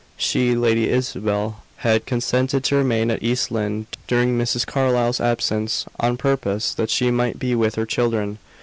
[0.17, 4.65] She, Lady Isabel, had consented to remain at East Lynne during Mrs.
[4.65, 8.39] Carlyle's absence, on purpose that she might be with her children.